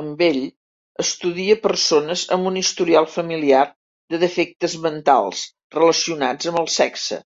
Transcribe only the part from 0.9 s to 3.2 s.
estudia persones amb un historial